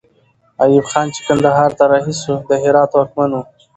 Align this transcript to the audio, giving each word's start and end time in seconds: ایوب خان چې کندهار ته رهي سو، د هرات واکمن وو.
ایوب 0.63 0.85
خان 0.91 1.07
چې 1.15 1.21
کندهار 1.27 1.71
ته 1.77 1.83
رهي 1.91 2.13
سو، 2.21 2.33
د 2.49 2.51
هرات 2.63 2.91
واکمن 2.93 3.29
وو. 3.33 3.41